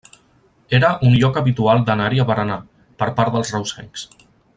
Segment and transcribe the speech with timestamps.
[0.77, 2.57] Era un lloc habitual d'anar-hi a berenar,
[3.03, 4.09] per part dels reusencs.